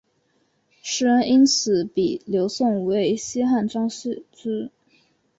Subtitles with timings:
[0.81, 4.71] 时人因此比刘颂为西汉张释之。